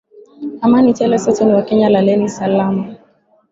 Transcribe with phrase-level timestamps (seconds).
[0.61, 2.95] Amani tele sote ni wakenya, laleni salama